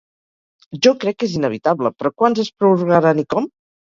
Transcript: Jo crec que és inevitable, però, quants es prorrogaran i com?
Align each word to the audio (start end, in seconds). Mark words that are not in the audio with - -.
Jo 0.85 0.93
crec 1.03 1.19
que 1.23 1.27
és 1.27 1.35
inevitable, 1.41 1.91
però, 1.99 2.13
quants 2.21 2.43
es 2.47 2.51
prorrogaran 2.63 3.23
i 3.25 3.29
com? 3.35 3.49